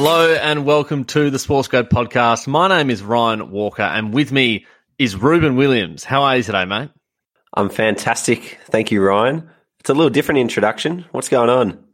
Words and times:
Hello 0.00 0.32
and 0.32 0.64
welcome 0.64 1.04
to 1.06 1.28
the 1.28 1.40
Sports 1.40 1.66
Grad 1.66 1.90
podcast. 1.90 2.46
My 2.46 2.68
name 2.68 2.88
is 2.88 3.02
Ryan 3.02 3.50
Walker 3.50 3.82
and 3.82 4.14
with 4.14 4.30
me 4.30 4.64
is 4.96 5.16
Ruben 5.16 5.56
Williams. 5.56 6.04
How 6.04 6.22
are 6.22 6.36
you 6.36 6.44
today, 6.44 6.64
mate? 6.66 6.90
I'm 7.52 7.68
fantastic. 7.68 8.60
Thank 8.66 8.92
you, 8.92 9.02
Ryan. 9.02 9.50
It's 9.80 9.90
a 9.90 9.94
little 9.94 10.08
different 10.08 10.38
introduction. 10.38 11.04
What's 11.10 11.28
going 11.28 11.50
on? 11.50 11.84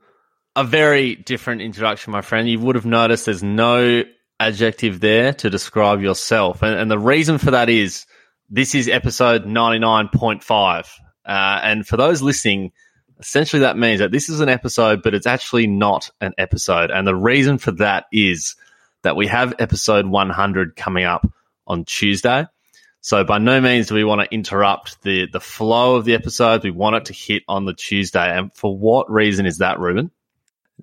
A 0.55 0.65
very 0.65 1.15
different 1.15 1.63
introduction, 1.63 2.13
my 2.13 2.21
friend. 2.21 2.47
You 2.47 2.61
would 2.61 2.75
have 2.75 2.85
noticed 2.85 3.25
there's 3.25 3.43
no 3.43 4.05
adjective 4.39 5.01
there 5.01 5.33
to 5.33 5.49
describe 5.49 6.03
yourself. 6.03 6.63
And, 6.63 6.79
and 6.79 6.91
the 6.91 6.99
reason 6.99 7.39
for 7.39 7.53
that 7.53 7.71
is 7.71 8.05
this 8.51 8.75
is 8.75 8.87
episode 8.87 9.47
99.5. 9.47 10.89
Uh, 11.25 11.61
and 11.63 11.87
for 11.87 11.97
those 11.97 12.21
listening, 12.21 12.73
essentially 13.19 13.61
that 13.61 13.77
means 13.77 14.01
that 14.01 14.11
this 14.11 14.29
is 14.29 14.41
an 14.41 14.49
episode, 14.49 15.03
but 15.03 15.15
it's 15.15 15.27
actually 15.27 15.67
not 15.67 16.11
an 16.21 16.33
episode. 16.39 16.91
And 16.91 17.07
the 17.07 17.15
reason 17.15 17.59
for 17.59 17.73
that 17.73 18.07
is 18.13 18.57
that 19.03 19.17
we 19.17 19.27
have 19.27 19.55
episode 19.59 20.07
100 20.07 20.77
coming 20.77 21.05
up 21.05 21.27
on 21.67 21.85
Tuesday. 21.85 22.47
So 23.01 23.23
by 23.23 23.39
no 23.39 23.61
means 23.61 23.89
do 23.89 23.95
we 23.95 24.05
want 24.05 24.23
to 24.23 24.35
interrupt 24.35 25.03
the 25.03 25.27
the 25.31 25.41
flow 25.41 25.97
of 25.97 26.07
the 26.07 26.15
episode. 26.15 26.65
We 26.65 26.71
want 26.71 26.97
it 26.97 27.05
to 27.07 27.13
hit 27.13 27.43
on 27.49 27.67
the 27.67 27.75
Tuesday. 27.75 28.35
And 28.37 28.51
for 28.55 28.77
what 28.77 29.11
reason 29.11 29.45
is 29.45 29.59
that, 29.59 29.79
Ruben? 29.79 30.11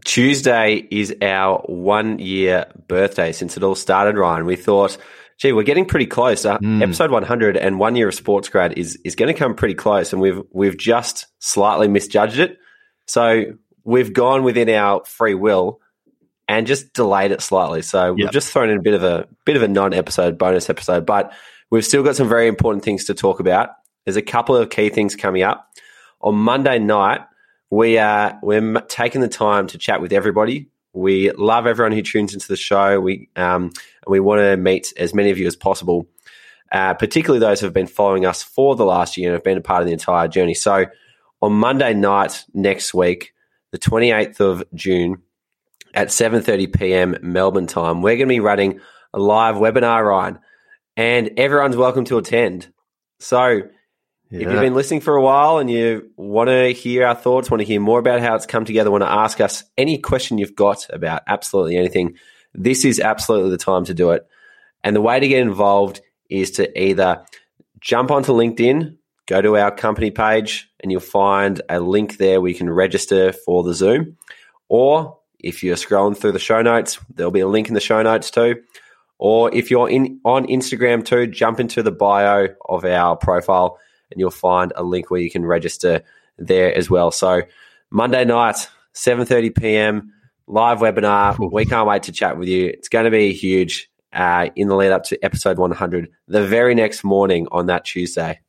Tuesday 0.05 0.87
is 0.89 1.15
our 1.21 1.59
one 1.65 2.19
year 2.19 2.67
birthday 2.87 3.31
since 3.31 3.57
it 3.57 3.63
all 3.63 3.75
started, 3.75 4.17
Ryan. 4.17 4.45
We 4.45 4.55
thought, 4.55 4.97
gee, 5.41 5.53
we're 5.53 5.63
getting 5.63 5.85
pretty 5.85 6.05
close. 6.05 6.45
Uh, 6.45 6.57
mm. 6.59 6.81
Episode 6.81 7.11
100 7.11 7.57
and 7.57 7.79
one 7.79 7.95
year 7.95 8.07
of 8.07 8.15
sports 8.15 8.49
grad 8.49 8.77
is, 8.77 8.97
is 9.03 9.15
going 9.15 9.33
to 9.33 9.37
come 9.37 9.55
pretty 9.55 9.75
close. 9.75 10.13
And 10.13 10.21
we've, 10.21 10.41
we've 10.51 10.77
just 10.77 11.27
slightly 11.39 11.87
misjudged 11.87 12.39
it. 12.39 12.57
So 13.07 13.57
we've 13.83 14.13
gone 14.13 14.43
within 14.43 14.69
our 14.69 15.03
free 15.05 15.33
will 15.33 15.79
and 16.47 16.67
just 16.67 16.93
delayed 16.93 17.31
it 17.31 17.41
slightly. 17.41 17.81
So 17.81 18.13
we've 18.13 18.31
just 18.31 18.51
thrown 18.51 18.69
in 18.69 18.77
a 18.77 18.81
bit 18.81 18.93
of 18.93 19.03
a 19.03 19.27
bit 19.45 19.55
of 19.55 19.63
a 19.63 19.67
non 19.67 19.93
episode 19.93 20.37
bonus 20.37 20.69
episode, 20.69 21.05
but 21.05 21.33
We've 21.71 21.85
still 21.85 22.03
got 22.03 22.17
some 22.17 22.27
very 22.27 22.47
important 22.47 22.83
things 22.83 23.05
to 23.05 23.13
talk 23.13 23.39
about. 23.39 23.69
There's 24.05 24.17
a 24.17 24.21
couple 24.21 24.57
of 24.57 24.69
key 24.69 24.89
things 24.89 25.15
coming 25.15 25.41
up. 25.41 25.71
On 26.19 26.35
Monday 26.35 26.77
night, 26.77 27.21
we 27.71 27.97
are 27.97 28.37
we're 28.43 28.81
taking 28.81 29.21
the 29.21 29.29
time 29.29 29.67
to 29.67 29.77
chat 29.77 30.01
with 30.01 30.11
everybody. 30.11 30.67
We 30.93 31.31
love 31.31 31.67
everyone 31.67 31.93
who 31.93 32.01
tunes 32.01 32.33
into 32.33 32.47
the 32.47 32.57
show. 32.57 32.99
We 32.99 33.29
um, 33.35 33.71
we 34.07 34.19
want 34.19 34.39
to 34.39 34.57
meet 34.57 34.93
as 34.97 35.13
many 35.13 35.31
of 35.31 35.37
you 35.37 35.47
as 35.47 35.55
possible, 35.55 36.07
uh, 36.71 36.93
particularly 36.95 37.39
those 37.39 37.59
who 37.59 37.65
have 37.65 37.73
been 37.73 37.87
following 37.87 38.25
us 38.25 38.43
for 38.43 38.75
the 38.75 38.85
last 38.85 39.17
year 39.17 39.29
and 39.29 39.33
have 39.35 39.43
been 39.43 39.57
a 39.57 39.61
part 39.61 39.81
of 39.81 39.87
the 39.87 39.93
entire 39.93 40.27
journey. 40.27 40.53
So, 40.53 40.85
on 41.41 41.53
Monday 41.53 41.93
night 41.93 42.43
next 42.53 42.93
week, 42.93 43.33
the 43.71 43.79
28th 43.79 44.39
of 44.39 44.63
June, 44.73 45.21
at 45.93 46.09
7:30 46.09 46.77
p.m. 46.77 47.17
Melbourne 47.21 47.67
time, 47.67 48.01
we're 48.01 48.17
going 48.17 48.27
to 48.27 48.33
be 48.33 48.39
running 48.39 48.81
a 49.13 49.19
live 49.19 49.55
webinar, 49.55 50.05
Ryan 50.05 50.39
and 50.97 51.31
everyone's 51.37 51.77
welcome 51.77 52.05
to 52.05 52.17
attend. 52.17 52.71
So, 53.19 53.61
yeah. 54.31 54.47
if 54.47 54.51
you've 54.51 54.61
been 54.61 54.73
listening 54.73 55.01
for 55.01 55.15
a 55.15 55.21
while 55.21 55.57
and 55.57 55.69
you 55.69 56.09
want 56.15 56.49
to 56.49 56.73
hear 56.73 57.05
our 57.05 57.15
thoughts, 57.15 57.51
want 57.51 57.59
to 57.61 57.65
hear 57.65 57.81
more 57.81 57.99
about 57.99 58.21
how 58.21 58.35
it's 58.35 58.45
come 58.45 58.65
together, 58.65 58.89
want 58.89 59.03
to 59.03 59.11
ask 59.11 59.41
us 59.41 59.63
any 59.77 59.97
question 59.97 60.37
you've 60.37 60.55
got 60.55 60.87
about 60.89 61.21
absolutely 61.27 61.77
anything, 61.77 62.15
this 62.53 62.85
is 62.85 62.99
absolutely 62.99 63.51
the 63.51 63.57
time 63.57 63.85
to 63.85 63.93
do 63.93 64.11
it. 64.11 64.25
And 64.83 64.95
the 64.95 65.01
way 65.01 65.19
to 65.19 65.27
get 65.27 65.41
involved 65.41 66.01
is 66.29 66.51
to 66.51 66.81
either 66.81 67.25
jump 67.79 68.09
onto 68.09 68.31
LinkedIn, 68.31 68.95
go 69.27 69.41
to 69.41 69.57
our 69.57 69.71
company 69.71 70.11
page, 70.11 70.69
and 70.79 70.91
you'll 70.91 71.01
find 71.01 71.61
a 71.69 71.79
link 71.79 72.17
there 72.17 72.41
where 72.41 72.49
you 72.49 72.55
can 72.55 72.69
register 72.69 73.33
for 73.33 73.63
the 73.63 73.73
Zoom. 73.73 74.17
Or 74.69 75.19
if 75.39 75.63
you're 75.63 75.75
scrolling 75.75 76.17
through 76.17 76.31
the 76.31 76.39
show 76.39 76.61
notes, 76.61 76.99
there'll 77.13 77.31
be 77.31 77.41
a 77.41 77.47
link 77.47 77.67
in 77.67 77.73
the 77.73 77.81
show 77.81 78.01
notes 78.01 78.31
too. 78.31 78.61
Or 79.17 79.53
if 79.53 79.69
you're 79.69 79.89
in 79.89 80.19
on 80.25 80.47
Instagram 80.47 81.05
too, 81.05 81.27
jump 81.27 81.59
into 81.59 81.83
the 81.83 81.91
bio 81.91 82.47
of 82.67 82.85
our 82.85 83.15
profile 83.15 83.77
and 84.11 84.19
you'll 84.19 84.31
find 84.31 84.73
a 84.75 84.83
link 84.83 85.09
where 85.09 85.19
you 85.19 85.31
can 85.31 85.45
register 85.45 86.01
there 86.37 86.75
as 86.75 86.89
well. 86.89 87.11
So 87.11 87.41
Monday 87.89 88.25
night, 88.25 88.69
7:30 88.93 89.55
p.m. 89.55 90.13
live 90.47 90.79
webinar. 90.79 91.37
We 91.51 91.65
can't 91.65 91.87
wait 91.87 92.03
to 92.03 92.11
chat 92.11 92.37
with 92.37 92.47
you. 92.47 92.67
It's 92.67 92.89
going 92.89 93.05
to 93.05 93.11
be 93.11 93.33
huge 93.33 93.89
uh, 94.13 94.49
in 94.55 94.67
the 94.67 94.75
lead 94.75 94.91
up 94.91 95.03
to 95.05 95.23
episode 95.23 95.57
100. 95.57 96.09
The 96.27 96.45
very 96.45 96.75
next 96.75 97.03
morning 97.03 97.47
on 97.51 97.67
that 97.67 97.85
Tuesday. 97.85 98.39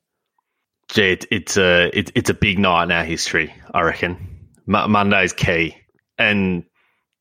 Gee, 0.89 1.13
it, 1.13 1.27
it's 1.31 1.57
a 1.57 1.91
it, 1.97 2.13
it's 2.15 2.31
a 2.31 2.35
big 2.35 2.59
night 2.59 2.85
in 2.85 2.93
our 2.93 3.05
history. 3.05 3.55
I 3.73 3.83
reckon 3.83 4.49
M- 4.69 4.91
Monday's 4.91 5.33
key, 5.33 5.77
and 6.19 6.65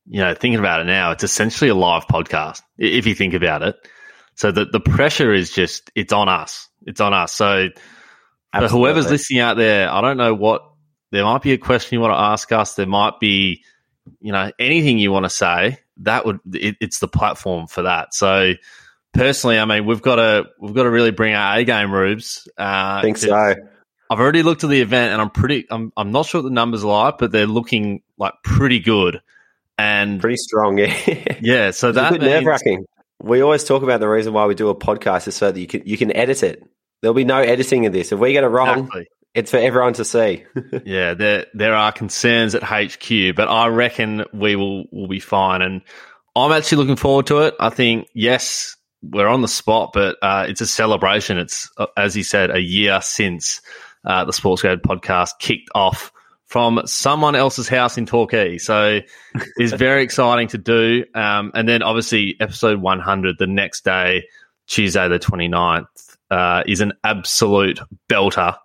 you 0.08 0.20
know, 0.20 0.34
thinking 0.34 0.60
about 0.60 0.82
it 0.82 0.86
now, 0.86 1.12
it's 1.12 1.24
essentially 1.24 1.70
a 1.70 1.76
live 1.76 2.06
podcast 2.08 2.62
if 2.78 3.06
you 3.06 3.16
think 3.16 3.34
about 3.34 3.62
it. 3.62 3.76
So 4.36 4.52
the 4.52 4.66
the 4.66 4.80
pressure 4.80 5.34
is 5.34 5.52
just 5.52 5.92
it's 5.96 6.12
on 6.12 6.28
us. 6.28 6.68
It's 6.86 7.00
on 7.00 7.14
us. 7.14 7.32
So 7.32 7.70
for 8.54 8.68
whoever's 8.68 9.10
listening 9.10 9.40
out 9.40 9.58
there, 9.58 9.92
I 9.92 10.02
don't 10.02 10.18
know 10.18 10.34
what 10.34 10.64
there 11.12 11.24
might 11.24 11.42
be 11.42 11.54
a 11.54 11.58
question 11.58 11.96
you 11.96 12.02
want 12.02 12.14
to 12.14 12.20
ask 12.20 12.52
us. 12.52 12.76
There 12.76 12.86
might 12.86 13.20
be, 13.20 13.64
you 14.20 14.32
know, 14.32 14.52
anything 14.60 14.98
you 14.98 15.12
want 15.12 15.26
to 15.26 15.30
say. 15.30 15.80
That 15.98 16.26
would 16.26 16.40
it, 16.54 16.78
it's 16.82 17.00
the 17.00 17.08
platform 17.08 17.68
for 17.68 17.84
that. 17.84 18.14
So 18.14 18.54
personally, 19.14 19.60
I 19.60 19.66
mean, 19.66 19.86
we've 19.86 20.02
got 20.02 20.16
to 20.16 20.46
we've 20.60 20.74
got 20.74 20.84
to 20.84 20.90
really 20.90 21.12
bring 21.12 21.34
our 21.34 21.58
A 21.58 21.64
game, 21.64 21.92
Rubes. 21.92 22.48
Uh, 22.58 23.00
I 23.00 23.02
think 23.02 23.18
so. 23.18 23.56
I've 24.10 24.20
already 24.20 24.44
looked 24.44 24.66
at 24.66 24.70
the 24.70 24.82
event, 24.82 25.14
and 25.14 25.22
I'm 25.22 25.30
pretty. 25.30 25.66
I'm 25.70 25.94
I'm 25.96 26.12
not 26.12 26.26
sure 26.26 26.42
what 26.42 26.50
the 26.50 26.54
numbers 26.54 26.84
are 26.84 27.16
but 27.18 27.32
they're 27.32 27.48
looking 27.48 28.02
like 28.18 28.34
pretty 28.44 28.80
good 28.80 29.22
and 29.78 30.20
pretty 30.20 30.38
strong. 30.38 30.78
Yeah, 30.80 31.38
yeah. 31.42 31.72
So 31.72 31.92
that 31.92 32.20
nerve 32.20 32.46
wracking. 32.46 32.86
We 33.22 33.42
always 33.42 33.64
talk 33.64 33.84
about 33.84 34.00
the 34.00 34.10
reason 34.10 34.34
why 34.34 34.48
we 34.48 34.56
do 34.56 34.70
a 34.70 34.76
podcast 34.76 35.28
is 35.28 35.36
so 35.36 35.52
that 35.52 35.60
you 35.60 35.68
can 35.68 35.84
you 35.86 35.98
can 35.98 36.16
edit 36.16 36.44
it. 36.44 36.64
There'll 37.02 37.16
be 37.16 37.26
no 37.26 37.40
editing 37.40 37.86
of 37.86 37.94
this. 37.94 38.12
If 38.12 38.20
we 38.20 38.34
get 38.34 38.44
it 38.44 38.48
wrong, 38.48 38.80
exactly. 38.80 39.08
it's 39.34 39.52
for 39.52 39.58
everyone 39.58 39.94
to 39.94 40.06
see. 40.06 40.46
yeah, 40.86 41.14
there 41.14 41.48
there 41.54 41.76
are 41.76 41.92
concerns 41.92 42.56
at 42.56 42.64
HQ, 42.64 43.36
but 43.36 43.48
I 43.48 43.68
reckon 43.68 44.26
we 44.34 44.56
will 44.56 44.86
will 44.92 45.08
be 45.08 45.20
fine. 45.20 45.62
And 45.62 45.82
I'm 46.36 46.52
actually 46.52 46.80
looking 46.80 46.96
forward 46.96 47.28
to 47.28 47.40
it. 47.40 47.56
I 47.60 47.70
think 47.70 48.08
yes, 48.14 48.76
we're 49.02 49.28
on 49.28 49.42
the 49.42 49.48
spot, 49.48 49.92
but 49.94 50.18
uh, 50.22 50.46
it's 50.48 50.62
a 50.62 50.68
celebration. 50.68 51.38
It's 51.38 51.70
uh, 51.78 51.88
as 51.98 52.14
he 52.14 52.24
said, 52.24 52.52
a 52.52 52.62
year 52.62 53.00
since 53.02 53.62
uh, 54.06 54.26
the 54.26 54.34
Sports 54.34 54.62
Grad 54.62 54.82
podcast 54.84 55.40
kicked 55.40 55.70
off 55.74 56.12
from 56.52 56.82
someone 56.86 57.34
else's 57.34 57.70
house 57.70 57.98
in 57.98 58.06
Torquay. 58.06 58.58
So 58.58 59.00
it's 59.56 59.72
very 59.72 60.04
exciting 60.04 60.50
to 60.50 60.58
do. 60.58 61.06
Um, 61.16 61.52
and 61.54 61.68
then 61.68 61.82
obviously 61.82 62.36
episode 62.42 62.82
100 62.82 63.38
the 63.38 63.48
next 63.48 63.86
day, 63.86 64.28
Tuesday 64.68 65.08
the 65.08 65.18
29th, 65.18 66.11
uh, 66.32 66.64
is 66.66 66.82
an 66.82 66.94
absolute 67.04 67.80
belter. 68.10 68.58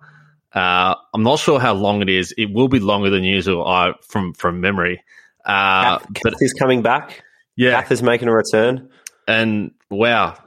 Uh, 0.55 0.95
I'm 1.13 1.23
not 1.23 1.39
sure 1.41 1.61
how 1.61 1.75
long 1.75 2.01
it 2.01 2.09
is. 2.09 2.33
It 2.39 2.47
will 2.47 2.69
be 2.69 2.79
longer 2.79 3.11
than 3.11 3.25
usual 3.25 3.67
I, 3.67 3.93
from, 4.03 4.33
from 4.33 4.61
memory. 4.61 5.05
Uh, 5.45 5.99
Kath, 5.99 6.09
but 6.23 6.35
is 6.41 6.55
coming 6.55 6.83
back. 6.83 7.23
Yeah. 7.57 7.73
Kath 7.73 7.93
is 7.93 8.03
making 8.03 8.29
a 8.29 8.33
return. 8.33 8.89
And 9.29 9.73
wow, 9.91 10.39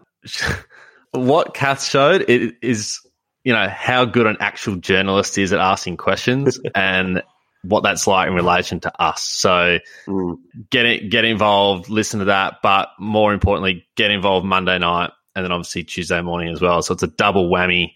what 1.12 1.54
Kath 1.54 1.84
showed 1.84 2.30
it 2.30 2.56
is 2.62 3.02
you 3.44 3.54
know 3.54 3.68
how 3.70 4.06
good 4.06 4.28
an 4.28 4.38
actual 4.40 4.76
journalist 4.76 5.38
is 5.38 5.54
at 5.54 5.60
asking 5.60 5.98
questions 5.98 6.60
and 6.76 7.24
what 7.64 7.82
that's 7.84 8.08
like 8.08 8.28
in 8.28 8.34
relation 8.34 8.80
to 8.82 9.02
us. 9.02 9.24
So 9.24 9.80
mm. 10.08 10.36
get 10.70 11.10
get 11.10 11.26
involved, 11.26 11.90
listen 11.90 12.20
to 12.20 12.26
that, 12.26 12.58
but 12.64 12.90
more 13.00 13.34
importantly, 13.34 13.86
get 13.96 14.12
involved 14.12 14.46
Monday 14.46 14.78
night 14.78 15.12
and 15.40 15.46
then 15.46 15.52
obviously 15.54 15.86
Tuesday 15.86 16.22
morning 16.22 16.50
as 16.54 16.62
well. 16.62 16.82
So 16.82 16.94
it's 16.94 17.04
a 17.04 17.08
double 17.08 17.50
whammy, 17.50 17.94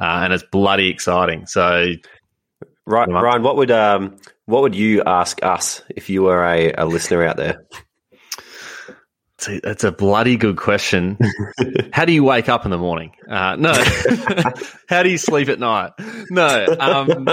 uh, 0.00 0.20
and 0.22 0.32
it's 0.32 0.44
bloody 0.44 0.88
exciting. 0.88 1.46
So, 1.46 1.94
right, 2.86 3.08
Ryan, 3.08 3.42
what 3.42 3.56
would 3.56 3.72
um, 3.72 4.16
what 4.46 4.62
would 4.62 4.76
you 4.76 5.02
ask 5.04 5.42
us 5.42 5.82
if 5.88 6.08
you 6.08 6.22
were 6.22 6.44
a, 6.44 6.72
a 6.78 6.86
listener 6.86 7.24
out 7.24 7.36
there? 7.36 7.66
That's 9.62 9.84
a 9.84 9.92
bloody 9.92 10.36
good 10.36 10.56
question. 10.56 11.18
How 11.92 12.04
do 12.04 12.12
you 12.12 12.22
wake 12.22 12.48
up 12.48 12.64
in 12.64 12.70
the 12.70 12.78
morning? 12.78 13.12
Uh, 13.28 13.56
no. 13.56 13.72
How 14.88 15.02
do 15.02 15.10
you 15.10 15.18
sleep 15.18 15.48
at 15.48 15.58
night? 15.58 15.92
No. 16.30 16.76
Um, 16.78 17.28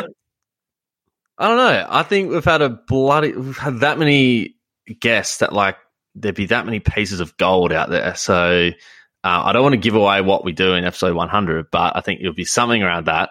I 1.37 1.47
don't 1.47 1.57
know. 1.57 1.87
I 1.87 2.03
think 2.03 2.31
we've 2.31 2.43
had 2.43 2.61
a 2.61 2.69
bloody, 2.69 3.31
we've 3.31 3.57
had 3.57 3.79
that 3.79 3.97
many 3.97 4.55
guests 4.99 5.37
that 5.37 5.53
like 5.53 5.77
there'd 6.15 6.35
be 6.35 6.47
that 6.47 6.65
many 6.65 6.79
pieces 6.79 7.19
of 7.19 7.37
gold 7.37 7.71
out 7.71 7.89
there. 7.89 8.15
So 8.15 8.71
uh, 9.23 9.43
I 9.45 9.53
don't 9.53 9.63
want 9.63 9.73
to 9.73 9.77
give 9.77 9.95
away 9.95 10.21
what 10.21 10.43
we 10.43 10.51
do 10.51 10.73
in 10.73 10.83
episode 10.83 11.15
100, 11.15 11.69
but 11.71 11.95
I 11.95 12.01
think 12.01 12.21
it'll 12.21 12.33
be 12.33 12.45
something 12.45 12.81
around 12.81 13.05
that. 13.05 13.29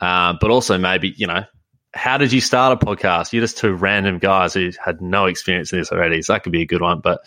Uh, 0.00 0.34
but 0.40 0.50
also 0.50 0.78
maybe, 0.78 1.12
you 1.16 1.26
know, 1.26 1.44
how 1.92 2.18
did 2.18 2.32
you 2.32 2.40
start 2.40 2.80
a 2.80 2.86
podcast? 2.86 3.32
You're 3.32 3.42
just 3.42 3.58
two 3.58 3.72
random 3.72 4.18
guys 4.18 4.54
who 4.54 4.70
had 4.84 5.00
no 5.00 5.26
experience 5.26 5.72
in 5.72 5.78
this 5.78 5.90
already. 5.90 6.22
So 6.22 6.32
that 6.32 6.42
could 6.42 6.52
be 6.52 6.62
a 6.62 6.66
good 6.66 6.82
one. 6.82 7.00
But 7.00 7.20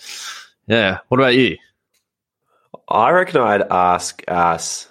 yeah. 0.67 0.99
What 1.07 1.19
about 1.19 1.35
you? 1.35 1.57
I 2.87 3.11
reckon 3.11 3.41
I'd 3.41 3.61
ask 3.61 4.21
us 4.27 4.89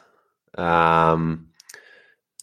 um, 0.58 1.48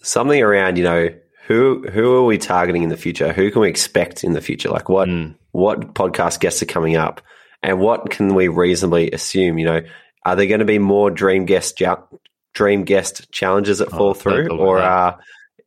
something 0.01 0.41
around, 0.41 0.77
you 0.77 0.83
know, 0.83 1.09
who 1.47 1.85
who 1.91 2.15
are 2.15 2.23
we 2.23 2.37
targeting 2.37 2.83
in 2.83 2.89
the 2.89 2.97
future? 2.97 3.33
Who 3.33 3.51
can 3.51 3.61
we 3.61 3.69
expect 3.69 4.23
in 4.23 4.33
the 4.33 4.41
future? 4.41 4.69
Like 4.69 4.87
what 4.87 5.09
mm. 5.09 5.35
what 5.51 5.93
podcast 5.93 6.39
guests 6.39 6.61
are 6.63 6.67
coming 6.67 6.95
up? 6.95 7.21
and 7.63 7.79
what 7.79 8.09
can 8.09 8.35
we 8.35 8.49
reasonably 8.49 9.09
assume? 9.11 9.57
You 9.57 9.65
know, 9.65 9.81
are 10.25 10.35
there 10.35 10.47
going 10.47 10.59
to 10.59 10.65
be 10.65 10.79
more 10.79 11.09
dream 11.09 11.45
guest 11.45 11.81
dream 12.53 12.83
guest 12.83 13.31
challenges 13.31 13.79
that 13.79 13.89
fall 13.89 14.09
oh, 14.09 14.13
through, 14.13 14.49
or 14.49 14.79
uh, 14.79 15.17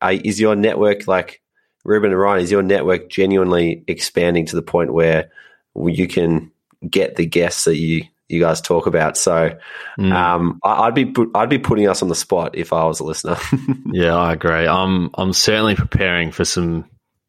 is 0.02 0.40
your 0.40 0.56
network 0.56 1.06
like 1.06 1.42
Ruben 1.84 2.10
and 2.10 2.20
Ryan? 2.20 2.42
Is 2.42 2.50
your 2.50 2.62
network 2.62 3.08
genuinely 3.08 3.84
expanding 3.86 4.46
to 4.46 4.56
the 4.56 4.62
point 4.62 4.92
where 4.92 5.30
you 5.74 6.08
can 6.08 6.52
get 6.88 7.16
the 7.16 7.26
guests 7.26 7.64
that 7.64 7.76
you 7.76 8.04
you 8.28 8.40
guys 8.40 8.60
talk 8.60 8.86
about. 8.86 9.16
So 9.16 9.56
mm. 9.98 10.12
um, 10.12 10.58
I, 10.64 10.88
would 10.88 10.94
be 10.94 11.14
I'd 11.34 11.48
be 11.48 11.58
putting 11.58 11.88
us 11.88 12.02
on 12.02 12.08
the 12.08 12.14
spot 12.14 12.56
if 12.56 12.72
I 12.72 12.84
was 12.84 13.00
a 13.00 13.04
listener. 13.04 13.36
yeah, 13.92 14.16
I 14.16 14.32
agree. 14.32 14.66
I'm 14.66 15.10
I'm 15.14 15.32
certainly 15.32 15.76
preparing 15.76 16.32
for 16.32 16.44
some 16.44 16.86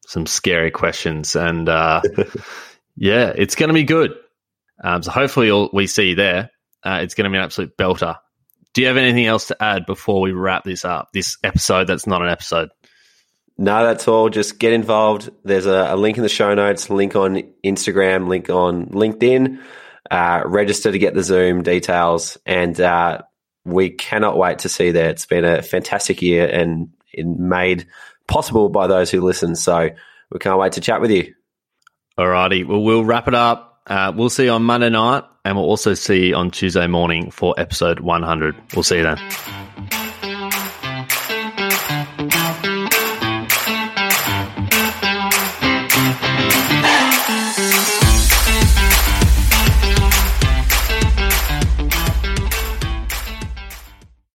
some 0.07 0.25
scary 0.25 0.71
questions, 0.71 1.35
and 1.35 1.67
uh, 1.69 2.01
yeah, 2.95 3.33
it's 3.35 3.55
going 3.55 3.69
to 3.69 3.73
be 3.73 3.83
good. 3.83 4.13
Um, 4.83 5.03
so 5.03 5.11
hopefully 5.11 5.69
we 5.73 5.87
see 5.87 6.09
you 6.09 6.15
there. 6.15 6.49
Uh, 6.83 6.99
it's 7.01 7.15
going 7.15 7.25
to 7.25 7.31
be 7.31 7.37
an 7.37 7.43
absolute 7.43 7.77
belter. 7.77 8.17
Do 8.73 8.81
you 8.81 8.87
have 8.87 8.97
anything 8.97 9.25
else 9.25 9.47
to 9.47 9.61
add 9.61 9.85
before 9.85 10.21
we 10.21 10.31
wrap 10.31 10.63
this 10.63 10.85
up? 10.85 11.09
This 11.13 11.37
episode 11.43 11.87
that's 11.87 12.07
not 12.07 12.21
an 12.21 12.29
episode. 12.29 12.69
No, 13.57 13.83
that's 13.83 14.07
all. 14.07 14.29
Just 14.29 14.59
get 14.59 14.73
involved. 14.73 15.31
There's 15.43 15.65
a, 15.65 15.93
a 15.93 15.95
link 15.95 16.17
in 16.17 16.23
the 16.23 16.29
show 16.29 16.53
notes, 16.53 16.89
link 16.89 17.15
on 17.15 17.41
Instagram, 17.65 18.27
link 18.27 18.49
on 18.49 18.87
LinkedIn. 18.87 19.59
Uh, 20.09 20.43
register 20.45 20.91
to 20.91 20.99
get 20.99 21.15
the 21.15 21.23
Zoom 21.23 21.63
details, 21.63 22.37
and 22.45 22.79
uh, 22.79 23.21
we 23.65 23.89
cannot 23.89 24.37
wait 24.37 24.59
to 24.59 24.69
see 24.69 24.91
that. 24.91 25.09
It's 25.09 25.25
been 25.25 25.43
a 25.43 25.61
fantastic 25.61 26.21
year 26.21 26.47
and 26.47 26.89
made 27.15 27.87
possible 28.27 28.69
by 28.69 28.87
those 28.87 29.09
who 29.11 29.21
listen. 29.21 29.55
So 29.55 29.89
we 30.29 30.39
can't 30.39 30.59
wait 30.59 30.73
to 30.73 30.81
chat 30.81 31.01
with 31.01 31.11
you. 31.11 31.33
Alrighty, 32.17 32.65
well, 32.65 32.81
we'll 32.81 33.03
wrap 33.03 33.27
it 33.27 33.35
up. 33.35 33.81
Uh, 33.85 34.13
we'll 34.15 34.29
see 34.29 34.45
you 34.45 34.51
on 34.51 34.63
Monday 34.63 34.89
night, 34.89 35.23
and 35.47 35.55
we'll 35.55 35.65
also 35.65 35.93
see 35.93 36.27
you 36.27 36.35
on 36.35 36.51
Tuesday 36.51 36.87
morning 36.87 37.31
for 37.31 37.55
episode 37.57 38.01
100. 38.01 38.55
We'll 38.75 38.83
see 38.83 38.97
you 38.97 39.03
then. 39.03 39.17